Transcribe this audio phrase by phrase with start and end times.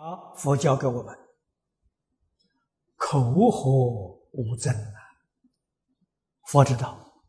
[0.00, 1.14] 啊，佛教给我们。
[2.96, 3.70] 口和
[4.32, 4.98] 无争啊！
[6.46, 7.22] 佛知道。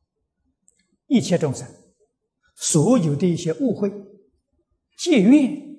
[1.07, 1.67] 一切众生。
[2.55, 3.91] 所有的一些误会、
[4.97, 5.75] 结怨，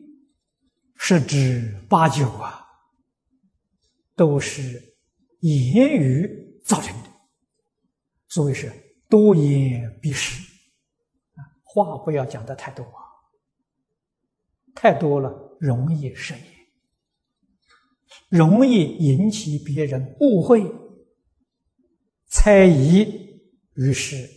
[0.97, 2.67] 十之八九啊，
[4.15, 4.97] 都是
[5.41, 7.09] 言语造成的。
[8.29, 8.71] 所谓是
[9.09, 10.43] 多言必失，
[11.63, 13.01] 话不要讲的太多啊，
[14.75, 16.52] 太多了容易失言。
[18.29, 20.65] 容易引起别人误会、
[22.29, 23.07] 猜疑，
[23.75, 24.29] 于是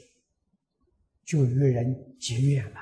[1.26, 2.80] 就与人结怨了。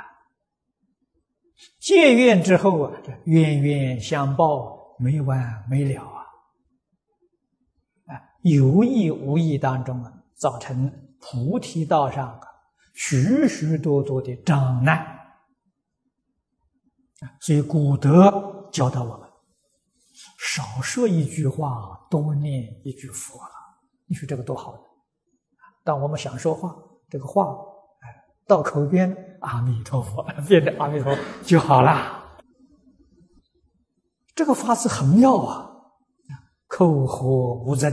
[1.80, 6.26] 结怨之后啊，这冤冤相报，没完没了啊！
[8.06, 12.42] 啊，有意无意当中啊，造成菩提道上啊
[12.94, 14.96] 许许多多的障碍
[17.20, 17.38] 啊。
[17.40, 19.23] 所以古德教导我们。
[20.54, 23.50] 少说一句话，多念一句佛了。
[24.06, 24.80] 你说这个多好呢？
[25.84, 26.76] 当我们想说话，
[27.10, 27.48] 这个话，
[28.02, 28.06] 哎，
[28.46, 32.38] 到口边，阿弥陀佛，变成阿弥陀佛就好了。
[34.36, 35.72] 这个法子很妙啊！
[36.68, 37.92] 口和无争，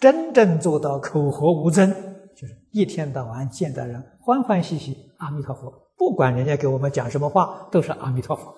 [0.00, 1.90] 真正做到口和无争，
[2.34, 8.54] 就是一天到晚见到人欢欢喜喜，阿弥陀佛，不管人家给我们讲什么话，都是阿弥陀佛。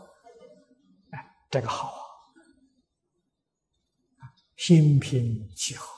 [1.10, 1.18] 哎，
[1.50, 1.99] 这个好！
[4.60, 5.88] 心平气和，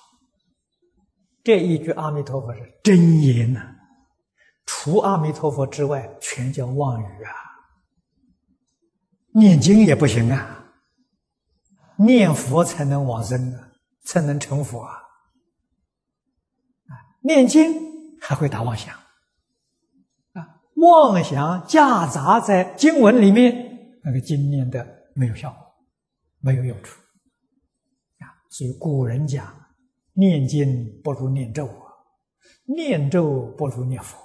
[1.42, 3.60] 这一句阿弥陀佛是真言呐、
[4.64, 7.34] 除阿弥陀佛之外，全叫妄语啊！
[9.32, 10.64] 念经也不行啊，
[11.96, 13.72] 念佛才能往生啊，
[14.04, 14.94] 才能成佛啊！
[16.86, 17.74] 啊，念经
[18.20, 18.96] 还会打妄想，
[20.76, 25.58] 妄想夹杂在经文里面，那个经念的没有效果，
[26.38, 27.01] 没有用处。
[28.52, 29.50] 所以古人讲，
[30.12, 31.88] 念经不如念咒啊，
[32.66, 34.18] 念咒不如念佛，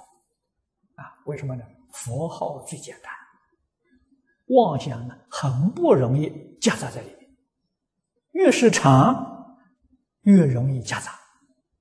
[0.96, 1.64] 啊，为什么呢？
[1.94, 3.10] 佛号最简单，
[4.48, 6.30] 妄想呢很不容易
[6.60, 7.30] 夹杂在里面，
[8.32, 9.56] 越是长，
[10.20, 11.17] 越容易夹杂。